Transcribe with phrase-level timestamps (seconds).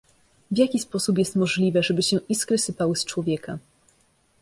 [0.51, 3.57] w jaki sposób jest możliwe, żeby się iskry sypały z człowieka.